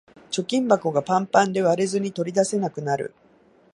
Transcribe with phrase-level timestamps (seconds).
[0.31, 3.13] 貯金箱がパンパンで割れずに取り出せなくなる